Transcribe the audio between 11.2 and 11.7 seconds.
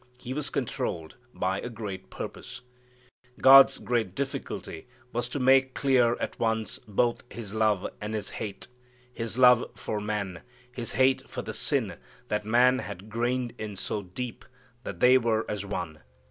for the